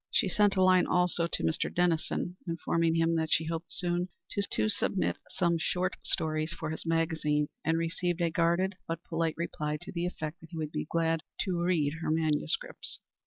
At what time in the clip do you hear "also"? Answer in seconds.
0.87-1.27